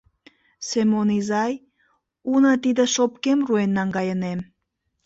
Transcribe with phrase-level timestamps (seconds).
[0.67, 1.53] —Семон изай,
[2.33, 4.39] уна тиде шопкем руэн наҥгайынем.